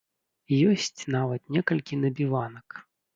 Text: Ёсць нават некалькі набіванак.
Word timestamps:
Ёсць 0.69 1.01
нават 1.15 1.41
некалькі 1.57 1.99
набіванак. 2.07 2.67